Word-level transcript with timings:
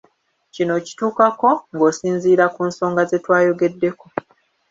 Kino 0.53 0.71
okituukako 0.79 1.49
ng'osinziira 1.73 2.45
ku 2.55 2.61
nsonga 2.69 3.01
ze 3.09 3.17
twayogeddeko. 3.23 4.05